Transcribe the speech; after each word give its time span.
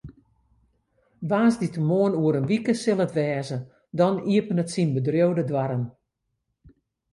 Woansdeitemoarn 1.29 2.17
oer 2.23 2.35
in 2.39 2.49
wike 2.51 2.73
sil 2.81 3.03
it 3.05 3.15
wêze, 3.19 3.57
dan 3.97 4.15
iepenet 4.33 4.69
syn 4.75 4.91
bedriuw 4.95 5.31
de 5.37 5.43
doarren. 5.49 5.85